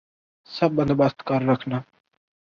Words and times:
سب 0.49 0.69
بندوبست 0.75 1.19
کر 1.27 1.41
رکھنا 1.49 1.79